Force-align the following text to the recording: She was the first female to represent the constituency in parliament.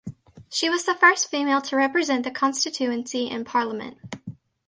She 0.49 0.67
was 0.67 0.85
the 0.85 0.95
first 0.95 1.29
female 1.29 1.61
to 1.61 1.75
represent 1.75 2.23
the 2.23 2.31
constituency 2.31 3.29
in 3.29 3.45
parliament. 3.45 3.99